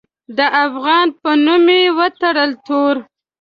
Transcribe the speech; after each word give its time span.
د 0.37 0.39
افغان 0.65 1.07
په 1.21 1.29
نوم 1.45 1.61
مې 1.65 1.79
وتړه 1.97 2.45
توره 2.65 3.01